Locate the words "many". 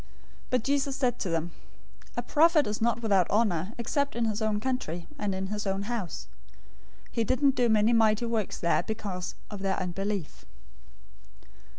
7.69-7.93